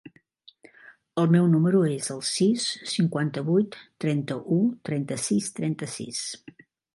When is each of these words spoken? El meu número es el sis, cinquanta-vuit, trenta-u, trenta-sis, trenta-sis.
El 1.23 1.27
meu 1.35 1.43
número 1.51 1.81
es 1.89 2.07
el 2.15 2.23
sis, 2.29 2.65
cinquanta-vuit, 2.93 3.77
trenta-u, 4.07 4.59
trenta-sis, 4.91 5.53
trenta-sis. 5.61 6.25